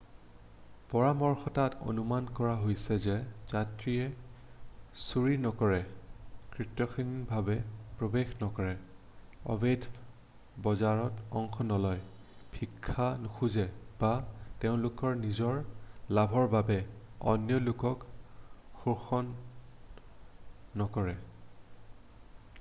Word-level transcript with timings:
পৰামৰ্শটোত 0.91 1.75
অনুমান 1.91 2.27
কৰা 2.37 2.53
হৈছে 2.59 2.95
যে 3.01 3.17
যাত্ৰীয়ে 3.51 5.01
চুৰি 5.01 5.35
নকৰে 5.43 5.77
কৰ্তৃত্বহীনভাৱে 6.55 7.57
প্ৰৱেশ 7.99 8.31
নকৰে 8.39 8.71
অবৈধ 9.57 9.85
বজাৰত 10.69 11.27
অংশ 11.41 11.67
নলয় 11.67 12.01
ভিক্ষা 12.55 13.05
নোখোজে 13.27 13.67
বা 14.01 14.11
তেওঁলোকৰ 14.65 15.21
নিজৰ 15.27 15.61
লাভৰ 16.21 16.51
বাবে 16.57 16.79
অন্য 17.35 17.61
লোকক 17.69 18.09
শোষণ 18.83 19.31
নকৰে 20.83 21.17